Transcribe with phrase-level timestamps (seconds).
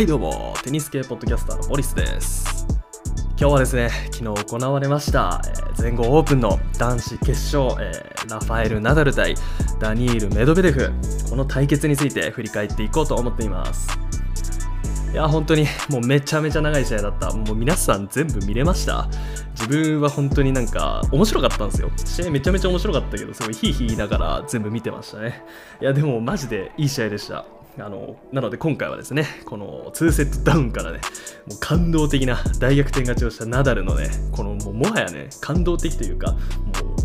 [0.00, 2.66] はいどうも、テニス系ポッドキャスターのボリスです。
[3.38, 9.34] 今日はですね、昨日行われました、えー全豪オープンの男子決勝、えーラファエル・ナダル対
[9.78, 10.90] ダニール・メドベデフ、
[11.28, 13.90] この対決について振り返っていこうと思っています。
[15.12, 17.32] いや、本当にもうめちゃめちゃ長い試合だった。
[17.32, 19.06] もう皆さん全部見れました。
[19.50, 21.90] 自分は本当になんか面白かったんですよ。
[22.06, 25.44] 試合めちゃめちゃ面白かったけど、すごいヒーヒー言いながら全部見てましたね。
[25.78, 27.44] いや、でもマジでいい試合でした。
[27.78, 31.00] あのなので今回はですね、この2セットダウンからね、
[31.46, 36.38] もう感動的な大逆転勝ちをしたナダルのね、このもうもはやね、感動的というか、も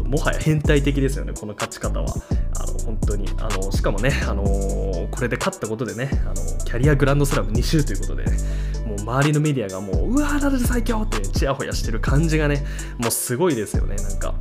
[0.01, 2.07] うもはや変態的ですよね、この勝ち方は。
[2.57, 8.37] あの本当にあのしかもね、あのこれで勝ったことでねあの、キャリアグランドスラム2周ということでね、
[8.85, 12.65] もう周りのメディアがもう、うわー、ナダル最強って、ちやほやしてる感じがね、
[12.97, 14.35] もうすごいですよね、なんか。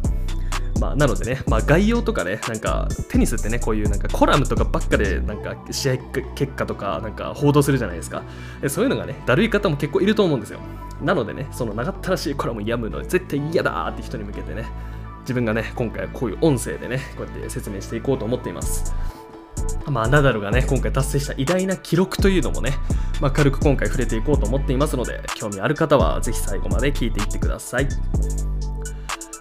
[0.84, 5.98] まあ、なのでね、まあ、概要とかね、なんかテニスってね、こういうなんかコラムとかばっかでなんか試合
[6.34, 8.22] 結果とかなんか報道するじゃないですか。
[8.68, 10.58] そういうのがね、だるい方も結構いると思うんですよ。
[11.02, 14.66] なのでね、その長ったらしいコラムを読むの絶対嫌だって人に向けてね、
[15.20, 18.94] 自分がね、今回はこういう音声でね、こうやって説明していこうと思っています。
[19.86, 22.74] まあ、ナダルがね、今回達成した偉大な記録というのもね、
[23.22, 27.88] まあ、軽く今回触れていこうと思っていますので、興味ある方はぜひ最後まで聞いていってください。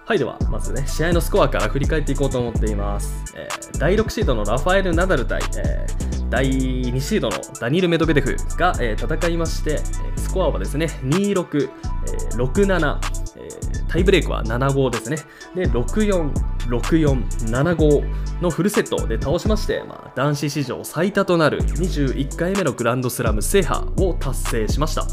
[0.06, 3.24] はい、では、まずね、試合のスコアから振り返っていこうと思っています。
[3.34, 9.78] えー第6シードのラファエル・ナダル対、えー第2シードのダニール・メドベデフが、えー戦いまして、
[10.16, 12.98] スコアはですね、2-6、えー6-7、
[13.36, 15.16] えータイブレークは7-5ですね。
[15.54, 16.32] で、6-4、
[16.68, 25.06] 6-4、7-5のフルセットで倒しまして、まあ、男子史上最多となる21回目のグランドスラム制覇を達成しました。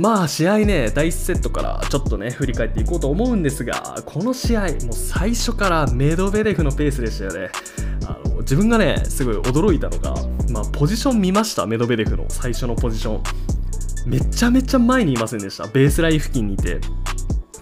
[0.00, 7.50] まあ試合ね、第1セットからちょっとね、振り返っていこうと思うんですが、この試合、もう最初からメドベレフのペースでしたよね。
[8.06, 10.14] あの自分がね、すごい驚いたのが、
[10.50, 13.22] まあ、ポジション見ました、メドベレフの最初のポジション。
[14.06, 16.80] めちゃめちゃ前にいませんでした、ベースライン付近にいて。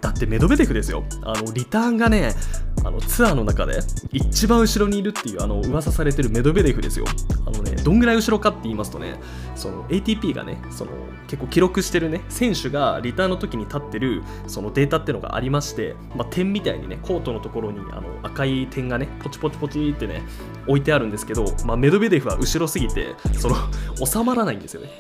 [0.01, 1.03] だってメドベデフですよ。
[1.25, 2.37] あのリターンがね、
[2.85, 3.81] あのツアーの中で
[4.13, 7.05] 一番後ろにいるっていうあの噂されてるメドベデフですよ。
[7.45, 9.19] あのね、どんぐらい後ろかって言いますとね、
[9.57, 10.91] その ATP がね、その
[11.27, 20.21] 結構記録してるね、選手がリターンの時に立ってるそのデータってのがありまして、まあ、点みたいにね、コートのところにあの赤い点がね、ポチポチポチってね、
[20.67, 23.57] 置いてあるんですけど、まあ、メドベデフは後ろすぎて、その
[24.05, 24.91] 収まらないんですよね。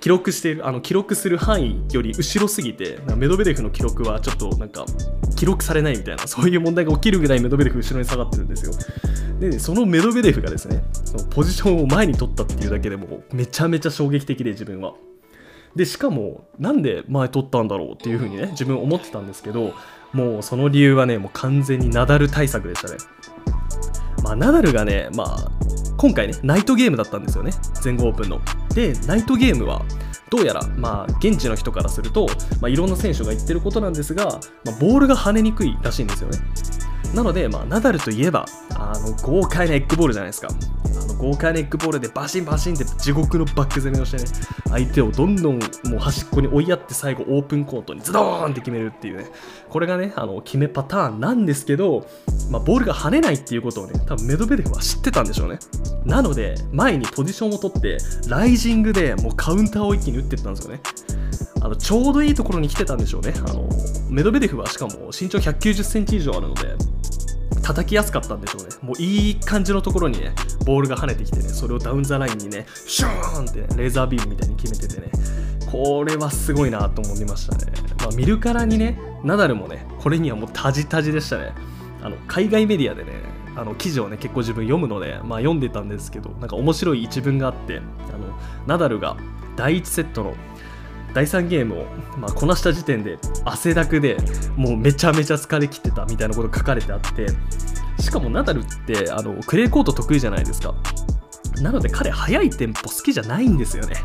[0.00, 4.84] 記録しているあの記録する範囲より後ろすぎてなんかメドベデフの記録はちょっとなんか
[5.44, 8.72] 記録されないみたいなそういう問題が起きるぐらいメドベデフ後ろに下がってるんですよ。
[9.40, 14.94] でそのメドベデフがですねそのポジションを前に取ったっていうだけでもめちゃめちゃ衝撃的で自分は。
[15.76, 19.74] でしかもなんで前取ったんだろうっていうふうにね自分思ってたんですけど
[20.14, 22.96] もうその理由はねもう完全にナダル対策でしたね。
[24.22, 25.50] まあナダルがねまあ
[25.98, 27.50] 今回ねナイトゲームだったんですよね
[27.82, 28.40] 全豪オープンの。
[28.74, 29.84] でナイトゲームは
[30.34, 32.26] どうやら、まあ、現地の人からすると、
[32.60, 36.38] まあ、いろんな選手が言ってることなんですが、まあ、ボールが跳ねにくいらしいんですよね。
[37.12, 40.48] なので、まあ、ナダルといえばあの豪快なエッグボールじゃないですか。
[40.48, 44.24] あの豪快なエッグボールでバシンバシンって地獄のバック攻めをしてね、
[44.68, 49.26] 相手をどんどんもう端っこに追いやって最後オープンコートにズドーンって決めるっていうね、
[49.68, 52.06] これがね、あの決めパターンなんですけど、
[52.50, 55.58] まあ、ボールが跳ねないっていうことをね、多分メドベデフは知ってたんでしょうね。
[56.04, 57.98] なので、前にポジションを取って、
[58.28, 60.80] ライジングでもうカウンターを一気に打ってったんですよね。
[61.64, 63.32] あのちょうどいいところに来てたんでしょうね。
[63.38, 63.66] あの
[64.10, 66.74] メドベデフはしかも身長190センチ以上あるので、
[67.62, 68.68] 叩きやすかったんでしょうね。
[68.82, 70.34] もういい感じのところにね、
[70.66, 75.10] ボールが跳ねてきてね、それをダウンザラインにね、シューンってね、レーザービームみたいに決めててね、
[75.72, 77.72] これはすごいなと思いましたね。
[77.98, 81.52] まあ、見るからにね、ナダルもね、これにはもうタジタジでしたね。
[82.02, 83.12] あの海外メディアでね、
[83.56, 89.16] あの記事をね、結構自分読むので、まあ、読んでたんですけど、なんか面白い一文があって、あのナダルが
[89.56, 90.34] 第1セットの
[91.14, 91.84] 第3ゲームを、
[92.18, 94.16] まあ、こなした時点で汗だくで
[94.56, 97.26] もうめちゃめちゃ疲れ切ってたみたいなこと書かれてあって
[98.02, 100.74] しかもナダルってあのクレーコート得意じゃないですか。
[101.62, 103.96] なので彼速いテンポ好きじゃないんですよね。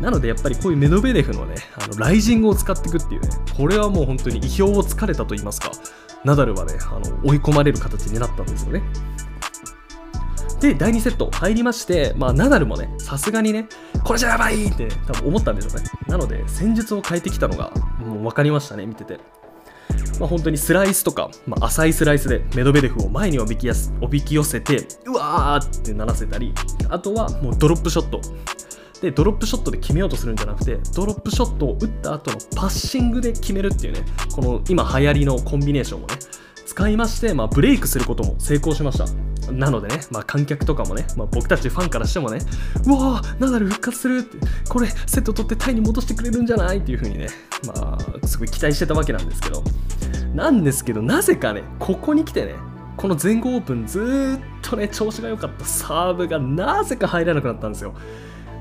[0.00, 5.72] なのでやっぱりこういうメドベレフのねあのライジングを使っていくっていうねこれはもう本当に意表をつかれたと言いますか
[6.24, 8.82] ナダルはねあの追い込まれる形になったんですよね。
[10.60, 13.68] で、第2セット入りまして、まあ、ナダルもね、さすがにね、
[14.04, 15.84] これじゃやばいって、多分思ったんでしょうね。
[16.08, 19.20] なので、戦術を変えてきたのが、もう分かりましたね、見てて。
[20.18, 26.52] まあ、本当にスライスとか、まあ、浅いスライスでメドベレフを前におびきやすおびき寄せて、うわーってならせたり、
[26.88, 28.20] あとはもうドロップショット。
[29.00, 36.14] で、ドロップショットで決めようとするんじゃなくて、ドロップショットを打った後のパッシングで決めるっていうね、この今流行りのコンビネーションをね、
[36.68, 39.06] 使いまして、まあ、ブレイクすることも成功しました。
[39.50, 42.40] なのでね、まあ、観客とかもね、まあ、僕たちファンからしてもね
[42.84, 44.36] うわーナダル復活するって
[44.68, 47.28] これセット取ってタイに戻してくれるんじゃないっていう風にね、
[47.66, 49.62] まあ、すごい期待してたわけなんですけど。
[50.34, 52.54] なんですけどなぜかねここに来てね
[52.98, 57.94] この全豪オープンずっとね調子が良かったサーブがなぜか入らなくなったんですよ。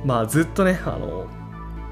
[0.06, 1.28] まあずっとねあの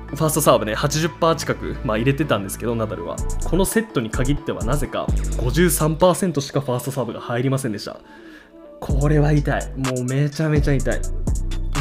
[0.07, 3.16] ファーストサーブね80%近く、まあ、入れてたんですけどナダルは。
[3.46, 5.06] このセットに限ってはなぜか
[5.38, 8.00] 53%しかファーストサーブが入りませんでした。
[8.80, 9.74] これは痛い。
[9.78, 11.02] もうめちゃめちゃ痛い。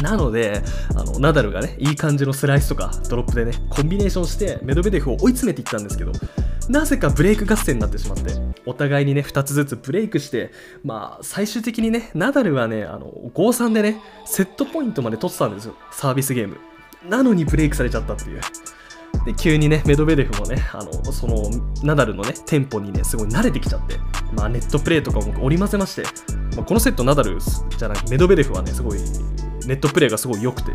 [0.01, 0.61] なので
[0.95, 6.11] あのナダルがねいい感じのスライスとかドロップでねコンビネーションしてメドベデフを追い詰めていったんですけど
[6.67, 8.33] なぜかブレイク合戦になってしまって
[8.65, 10.51] お互いにね2つずつブレイクして
[10.83, 15.75] まあ最終的にねナダルはねあの5-3でねセットポイントまで取ってたんですよ。
[15.91, 16.57] サービスゲーム。
[17.09, 18.41] なのにブレイクされちゃったっていう。
[19.25, 21.49] で急にねメドベデフもねあのその
[21.83, 23.97] ナダルのねテンポにねすごい慣れてきちゃって、
[24.33, 26.03] まあ、ネットプレーとかも織り交ぜまして、
[26.55, 28.99] まあ、このセットナダルじゃなくメドベデフはねすごい
[29.65, 30.71] ネットプレーがすごい良くて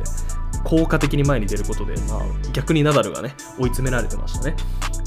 [0.64, 2.22] 効果的に前に出ることで、まあ、
[2.52, 4.56] 逆にナダルがね追い詰められてましたね、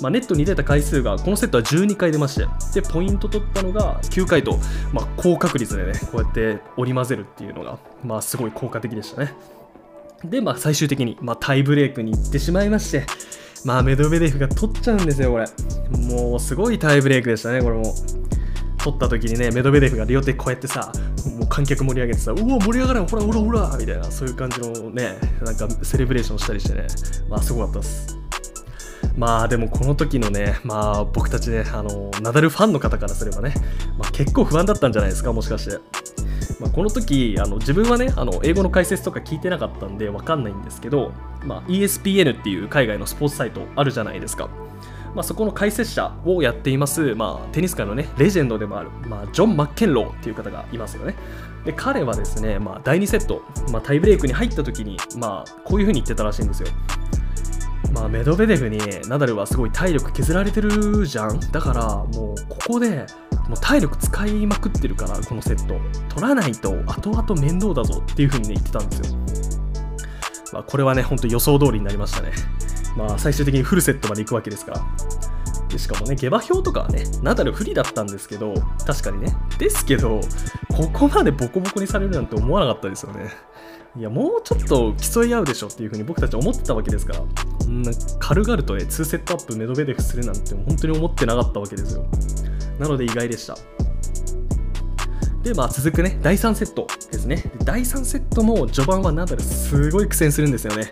[0.02, 4.58] まあ、ネットに出た回数がこのセットは12回出ましてでポイント取ったのが9回と、
[4.92, 9.34] まあ、高確率でねこうやって織り交ぜるっていうのが、まあ、すごい効果的でしたね。
[10.26, 13.06] で、まあ、最終的に、まあ、タイブレークに行ってしまいまして、
[13.66, 15.46] まあ、メドベデフが取っちゃうんですよ、これ。
[15.98, 17.84] もう、すごいタイブレークでしたね、これも。
[18.84, 20.92] 取った時にね、メドベデフが両手こうやってさ、
[21.38, 26.88] もう観客盛り上げてさ、うわ、盛り上がれほらほらほらみたいな、そういう感じのね、なんかセレブレーションしたりしてね、
[27.30, 28.18] まあ、すごかったです。
[29.18, 33.54] まあでもこの時のね、まあ僕たちね、あの、ナダルファンの方からすればね、
[33.98, 35.78] まあ、結構不安だったんじゃないですか、もしかして。
[36.64, 41.12] まあ、この時あの自分はねあの英語の解説とか聞いてなかったんで分かんないんですけど、
[41.44, 44.50] まあ、ESPN っていう海外のスポーツサイトあるじゃないですか。
[45.14, 51.16] まあ、そこの解説者をやっています、まあ、テニス界のねレジェンドでもある、まあ、ジョン・マッケンローっていう方がいますよね。
[51.66, 56.70] で彼はですね、まあ、第2セット、まあ、タイブレークに入った時に、まあ、こういうふうに言ってたらしいんですよ。
[57.94, 61.40] まあ、メドベデフにナダルはすごい体力削られてるじゃん？
[61.52, 61.84] だから
[62.20, 63.06] もうここで
[63.48, 65.76] もう体力使いまくってるからこのセット。
[66.10, 69.18] 取らないと後々面倒だぞっていう風にね言ってたんですよ、
[70.54, 72.32] まあ、これはねほんと予想通りになりましたね。
[72.96, 74.82] まあ最終的にフルセットまで行くわけですから。
[75.70, 78.54] でしかもね下馬評とかはねナダル不利だったんですけど
[78.86, 80.22] 確かにねですけど
[80.72, 83.32] ここまでボコボコにされるなんて思わなかったですよね。
[83.98, 87.26] いやもうちょっと競い合うでしょっていう風に僕たち思ってたわけですからこ
[87.70, 87.84] ん
[88.20, 92.06] 軽々とね2セットアップメドベデフするなんて本当に思ってなかったわけですよ。
[92.80, 93.58] なので意外でした。
[95.44, 97.44] で、まあ続くね、第3セットですね。
[97.64, 100.92] 第3セットも序盤はナダルすごい苦戦するんですよね。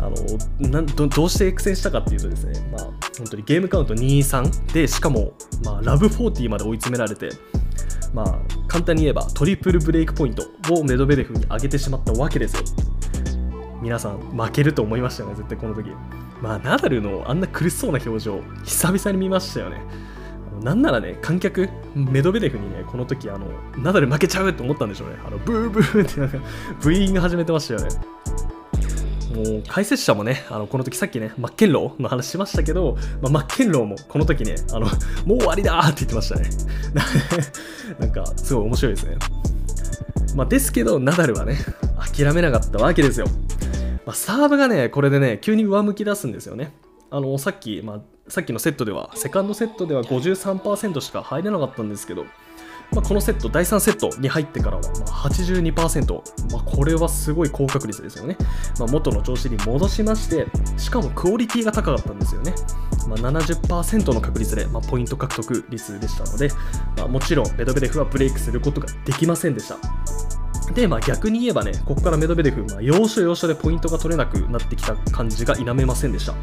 [0.00, 2.84] あのどどうして苦戦したかっていうとですね、まあ、
[3.18, 5.34] 本当にゲームカウント2-3で、しかも、
[5.64, 7.30] まあ、ラブ40まで追い詰められて、
[8.12, 12.62] まあ、簡単に言えばトリプルブレイクポイントをメドベレフに上げてしまったわけですよ。
[13.80, 15.90] 皆さん負けると思いましたよね、絶対この時。
[16.40, 19.82] まあ、ナダルのあんな苦しそうな表情、久々に見ましたよね。
[20.62, 23.46] なんならね、観客、メドベデフにね、この時、あの、
[23.76, 25.16] ナダル負けちゃうって思ったんでしょうね。
[25.26, 26.38] あの、ブーブーってなんか、
[26.80, 27.88] ブーイング始めてましたよね。
[29.34, 34.86] もう、解説者もね、あの、この時さっきね、マッケンローの話しましたけど、まあ、マッケンローもこの時ね、あの、
[35.26, 36.48] もう終わりだーって言ってましたね。
[37.98, 39.16] なんか、すごい面白いですね。
[40.36, 41.58] まあ、ですけど、ナダルはね、
[42.16, 43.26] 諦めなかったわけですよ。
[44.06, 46.72] まあ、サーブがね、これでね、急に上向き出すんですよね。
[47.10, 52.24] あの、さっき、まあ、さっきのセットでは、セカンドセットでは53%しか入れなかったんですけど、
[52.92, 58.36] まあ、このセット、第3セットに入ってからはま82%、まあ、これはすごい高確率ですよね。
[58.78, 60.46] まあ、元の調子に戻しまして、
[60.78, 62.54] しかもクオリティが高かったんですよね。
[63.08, 66.48] まあ、70%の確率で、ま、ポイント獲得率でしたので、
[66.96, 69.76] ま、もちろんメドベデフはブレイクすることができませんでした。
[70.72, 76.34] で、まあ、逆に言えばね、ここからメドベデフ、まあ、要所要所でポイントが取れなくなってきた感じが否めませんでした。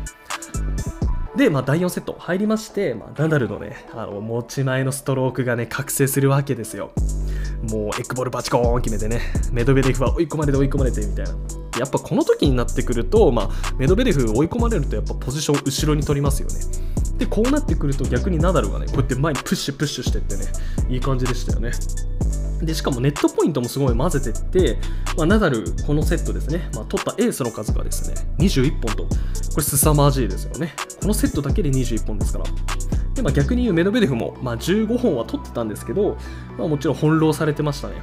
[1.35, 6.91] で、まあ、第4セット入りまして、まあ、ナダルのね、あの持ち前のストロークがね、覚醒するわけですよ。
[7.69, 9.21] もうエッグボールバチコーン決めてね、
[9.51, 11.31] メドベデフは追い込まれて追い込まれてみたいな。
[11.79, 16.55] やっぱこの時になってくると、まあ、メドベデフ追い込まれるとやっぱポジション後ろに取りますよね。
[17.17, 20.45] で、こうなってくると逆にナダルがね、こうやって前にプッシュプッシュしてってね、
[20.89, 21.71] いい感じでしたよね。
[22.61, 24.77] でしかもネットポイントもすごい混ぜてって、
[25.17, 29.09] まあ、ナダル、このセットですね、まあ、取ったエースの数がですね、21本と、こ
[29.57, 30.73] れ凄まじいですよね。
[31.01, 32.45] このセットだけで21本ですから。
[33.15, 36.15] でまあ、逆に言うメドベデフも、まあ、15本は取ってたんですけど、
[36.57, 37.95] まあ、もちろん翻弄されてましたね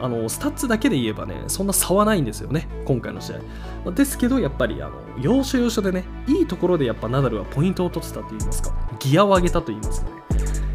[0.00, 0.28] あの。
[0.28, 3.38] スタッツだけで言えばね、そんな差はないんですよね、今回の試合。
[3.38, 3.42] ま
[3.86, 10.24] あ、ですけど、やっぱりあの要所要所でね、いいところでやっぱナダルはポイントを取ってたと言いますか、ギアを上げたと言いますかね。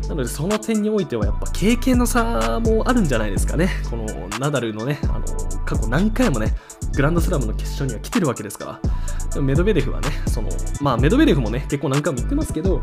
[0.10, 3.70] なのでその点においてはやっぱ経験の差もあるんじゃないですかね。
[3.90, 4.06] この
[4.40, 5.24] ナダルのね、あの
[5.70, 6.56] 過去何回もね、
[6.96, 9.30] グランドスラムの決勝には来てるわけですから。
[9.36, 10.50] でもメドベデフはね、その
[10.82, 12.80] まあメドベデフもね、結構何回も言ってますけど、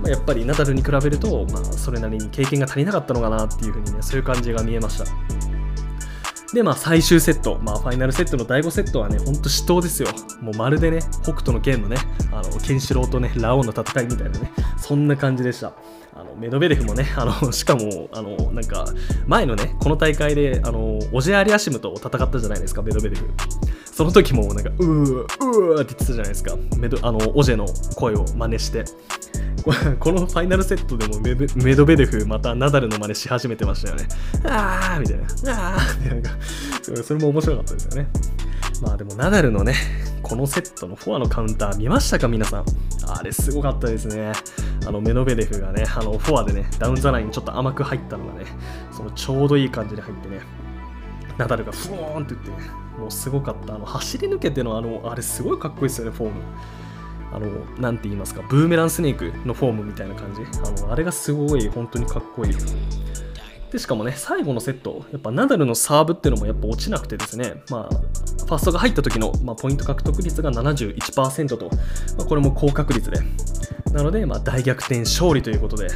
[0.00, 5.04] まあ、やっぱりナダルに比べると、まあ、それなりに経験が足りなかったのかなっていうふうにね、そういう感じが見えました。
[6.52, 10.08] で、まあ、最終セット、まあ、ファイナルセットの第5セットはね、ほんと死闘ですよ。
[10.40, 11.96] もうまるでね、北斗の剣のね、
[12.32, 15.74] あの、ケンシロウとね、ラオウの戦いみたいなね、そんな感じでした。
[16.18, 18.86] あのメドベレフもね、あのしかも、あのなんか
[19.28, 23.24] 前のね、この大会であのオジェアリアシムと戦ったじゃないですか、メドベレフ。
[23.84, 28.84] その時もなんか、うー、うーって言ってたじゃないですか、メドあのオジェの声を真似して。
[29.98, 34.08] このファイナルセットでもメメドベレフまたナダルの真似し始めてましたよね。
[34.44, 35.24] あーみたいな。
[35.74, 36.38] あーみたいな。
[37.02, 38.08] それも面白かったですよね。
[38.82, 39.74] まあでもナダルのね、
[40.22, 42.64] このセットのフォアのカウンター見ましたか皆さん。
[43.06, 44.32] あれすごかったですね。
[44.86, 48.46] あのメノベレフがね、あのフォアでね、ダウンザラインにちょっと甘く入ったのがね、
[48.92, 50.40] そのちょうどいい感じで入ってね、
[51.36, 53.74] ナダルがフォーンって言ってね、もうすごかった。
[53.74, 56.34] あの走り抜けてのあの、あれすごいかっこいいですよね、フォーム。
[57.32, 57.48] あの、
[57.80, 60.42] なんて言いますか、ブーメランスネークのフォームみたいな感じ。
[60.42, 62.54] あの、あれがすごい、本当にかっこいい。
[63.70, 67.94] で、しかもね、最後のセット、やっぱナダルのサーブっていうのもやっぱ落ちなくてですね、まあ、
[68.48, 71.68] ファーストが入った時の、まあ、ポイント獲得率が71%と、
[72.16, 73.18] まあ、これも高確率で、
[73.92, 75.88] なので、まあ、大逆転勝利ということで、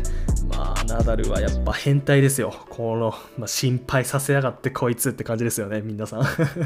[0.57, 2.55] まあ、ナダルはやっぱ変態ですよ。
[2.69, 6.25] この、まあ、心配させやがってこいつって感じですよね、皆さん。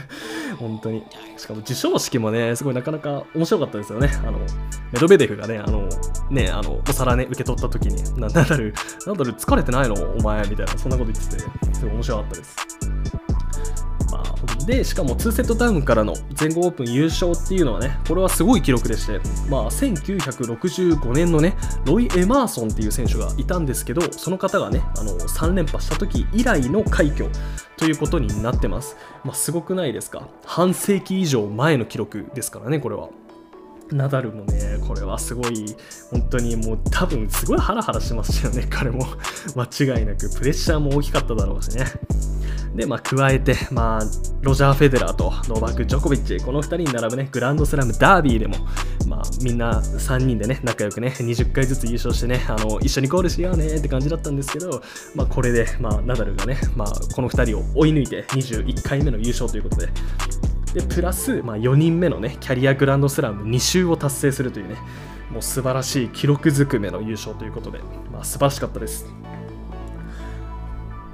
[0.58, 1.04] 本当に。
[1.36, 4.10] しかも授賞式もね、すごいなかなか面白かったですよね。
[4.24, 4.38] あの、
[4.92, 5.88] メドベデフがね、あの、
[6.30, 8.74] ね、あの、お皿ね、受け取った時に、ナダル、
[9.06, 9.94] ナダル疲れてないの？
[9.94, 12.56] お前みたいな、そんなこと言ってて、すごい面白かったです。
[14.66, 27.30] でしかも2セットダウンからの全豪オープン優勝っていうのはねこれはすごい記録でして、まあ、1965年のねロイ・エマーソンっていう選手がいたんですけどその方がねあの3連覇した時以来の快挙
[27.76, 30.28] ということになってます、まあ、すごくないですか？
[30.44, 33.08] 半世紀以上前の記録ですからねこれは
[33.92, 35.76] ナダルもね、これはすごい、
[36.10, 39.06] 本当にもう多分すごいハラハラしてましたよね、彼も。
[39.54, 41.84] 間違いなく、プレッシャーも大きかっただろうしね。
[42.76, 44.00] で、まあ、加えて、まあ、
[44.42, 48.56] ロジャー・フェデラーとノーバク・ジョコビッチ、この2人に並ぶね、グランドスラムダービーでも、
[49.08, 54.82] まあ、みんな3人でね、仲良くね、20回ずつ優勝してね、あの一緒にゴールしようねって感じだったんですけど、
[55.14, 59.88] まあ、これで、まあ、ナダルがね、まあ、この2人を追い抜いて21回目の優勝ということで、
[60.74, 64.76] でプラス、まあ、4人目のねキャリアグランドスラム2周を達成するというね
[65.30, 67.80] もう素晴らしい記録ずくめの優勝ということで、
[68.12, 69.06] まあ、素晴らしかったです。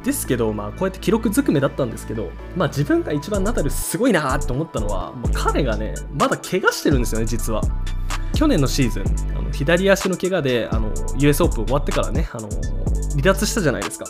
[0.04, 7.62] ですけど、まあ、こうやって記録ずくめだったんですけど、まあ、自分が一番ナダルすごいなって思ったのは、まあ、彼がね、まだ怪我してるんですよね、実は。
[8.34, 9.04] 去年のシーズン、
[9.36, 12.48] あの左足の怪我であの US オープン終わってからね、あの
[13.10, 14.06] 離脱したじゃないですか。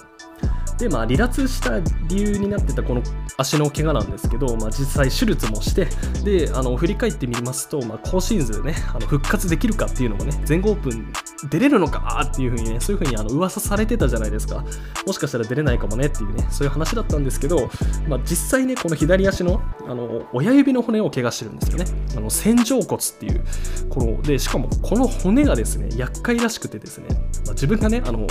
[0.78, 3.02] で、まあ、離脱した理由になってたこの
[3.36, 5.86] 足の怪我なんですけど、まあ、実際手術もして
[6.24, 11.12] であの振り返ってみますと、まあ、今シーズンねあの復活できるかっていうのもね全豪オープン
[11.50, 14.64] 出れるのかっていうふうにねそういうふうにあの噂されてたじゃないですか。
[15.06, 17.68] もしかしたら出れないかもねっていうねそういう話だったんですけど、
[18.08, 21.86] まあ、実際ねこの左足のあの親指の骨を怪我してるんですよね。
[22.16, 23.44] あの線状骨っていう
[23.88, 27.08] このでしかもこの骨がですね厄介らしくてですね、
[27.46, 28.26] まあ、自分がねあのウ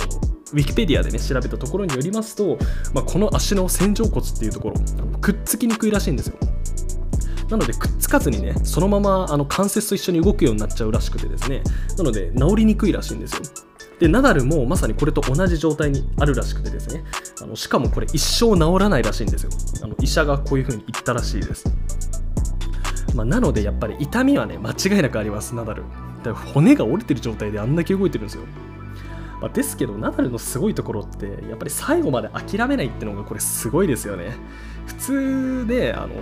[0.56, 2.58] ィキペディアでね調べたところによりますと、
[2.94, 4.76] まあ、この足の線状骨っていうところ
[5.20, 6.36] くっつきにくいらしいんですよ。
[7.52, 11.62] なのでくっつかずにねそのままあの関節と一緒に動くようになっちゃうらしくてですね。
[11.98, 13.42] なので治りにくいらしいんですよ。
[14.00, 17.04] でナダルもまさにこれと同じ状態にあるらしくてですね。
[17.42, 19.50] あのしかもこれ一生治らないらしいんですよ。
[19.84, 21.66] あの医者がこういう風に言ったらしいです。
[23.14, 25.82] まあ、なのでやっぱり痛みはね間違いなくありますナダル。
[26.22, 28.44] だから骨が折れてる状態であんだけ動いてるんですよ。
[29.42, 34.36] ま、ですけど、ナダルのすごいところって、やっぱり最後まで諦めないってのがこれすごいですよね。
[34.86, 36.14] 普通で、あの、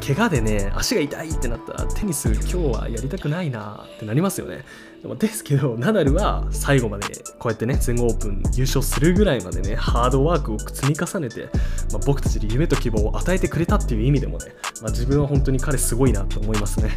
[0.00, 4.64] 怪我でね、足が痛いってなったら、テニス今日はやりたくないなってなりますよね。
[5.02, 7.06] でもですけど、ナダルは最後まで
[7.38, 11.48] こうやってね、全豪オープン優勝するぐらいまでね、ハードワークを積み重ねて、
[11.92, 16.90] まあ、僕たちに夢と希望を与えてくれたっていう意味でもね、まあ、自分は本当に彼すごいなと思いますね。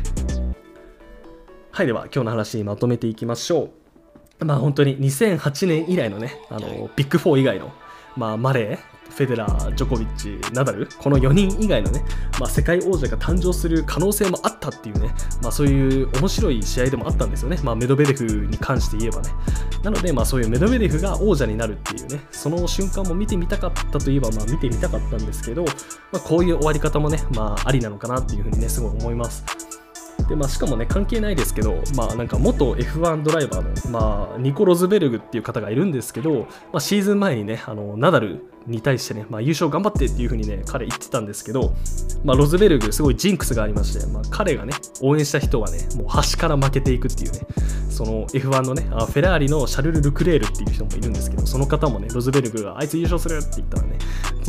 [1.71, 3.69] はい、では今日の話まとめていきましょ
[4.39, 4.45] う。
[4.45, 7.71] まあ本当に2008年以来のね、あのビッグ4以外の、
[8.15, 12.03] まあ、マレー、フェデラー、ジョコビッチ、ナダル、この4人以外のね、
[12.39, 19.29] まあ、世界王者が誕生する可能性もあったっていうね、まあ、そういう面白い試合でもあったんですよね、まあ、メドベデフに関して言えばね。
[19.83, 25.71] なので、まあ、そういうメドベデフが王者になるっていうね、その瞬間も見てみたかったといえば、まあ、見てみたかったんですけど、ま
[26.13, 29.66] あ、こういう終わり方もね、まあ、ありなのかなっていうふうにね、すごい思います。
[30.27, 36.41] で、まあ、しかもね、関係ないですけど、まあ、なんか元 F1 ドライバーの、まあ、ニコ・ロズベルグっていう方がいるんですけど、
[36.71, 41.73] まあ、シーズン前にね、あのナダルに対してね、まあ、優勝頑張ってっていう風にね、彼言ってたんですけど、
[42.25, 47.39] まあ、ロズベルグ、すごいジンクスがありまして、まあ、彼がね、応援した人はね、もう端から負けていくっていうね、
[47.89, 53.97] その F1 のね、フェラーリのシャルル・ルクレールっていう人もいるんですけど、その方もね、ロズベルグがあいつ優勝するって言ったらね、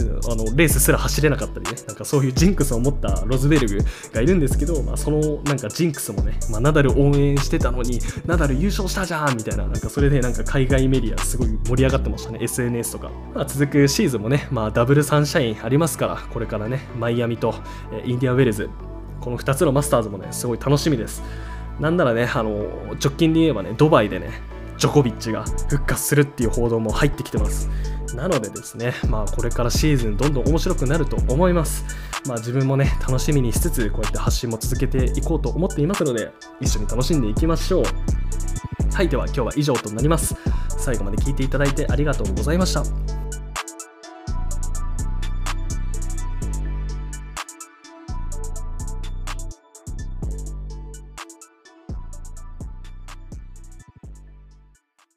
[0.02, 3.78] あのレースすら走れなかったりね、なんかそういうジンクスを持ったロズベルグ
[4.12, 13.10] がいるんですけど、まあ、そのなんかジンクスもね、まあ、ナダル応援してたのに、ナダル優勝したじゃんみたいな、なんかそれでなんか海外メディアすごい盛り上がってましたね、SNS とか。
[13.34, 17.54] まあ、続くシーズンもね、まあ、ダブルサンシャインありますから、これからね、マイアミと、
[18.04, 18.70] インディアウェルズ、
[19.20, 21.22] この2つのマスターズもね、すごい楽しみです。
[21.80, 22.66] なんならね、あの
[23.02, 24.30] 直近で言えばね、ドバイでね、
[24.78, 27.68] ジョコビッチが復活するっていう報道も入ってきてます。
[28.14, 31.84] なのでですね、まあこれからシーズンどんどん面白くなると思います。
[32.26, 37.84] まあ自分もね、楽しみにしつつ、こうやって発信も続けていこうと思っていますので、一緒に楽しんでいきましょう。
[38.92, 40.34] はい、では今日は以上となります。
[40.76, 42.82] 最後まで聞いていただいてありがとうございました。